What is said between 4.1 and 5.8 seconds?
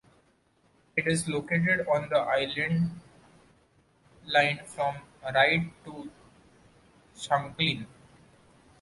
Line from Ryde